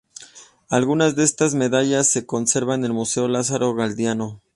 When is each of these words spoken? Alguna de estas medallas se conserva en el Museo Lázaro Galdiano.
Alguna 0.69 1.11
de 1.11 1.23
estas 1.23 1.53
medallas 1.53 2.09
se 2.09 2.25
conserva 2.25 2.73
en 2.73 2.85
el 2.85 2.91
Museo 2.91 3.27
Lázaro 3.27 3.75
Galdiano. 3.75 4.41